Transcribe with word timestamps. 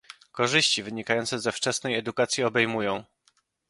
Korzyści 0.31 0.83
wynikające 0.83 1.39
ze 1.39 1.51
wczesnej 1.51 1.95
edukacji 1.95 2.43
obejmują 2.43 3.03